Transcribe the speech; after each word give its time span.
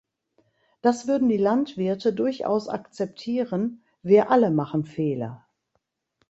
Das 0.81 1.05
würden 1.07 1.29
die 1.29 1.37
Landwirte 1.37 2.11
durchaus 2.11 2.69
akzeptieren 2.69 3.83
wir 4.01 4.31
alle 4.31 4.49
machen 4.49 4.83
Fehler. 4.83 5.45